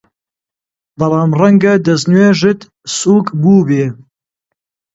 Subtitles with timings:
[0.99, 2.59] بەڵام ڕەنگە دەستنوێژت
[2.97, 3.85] سووک بووبێ!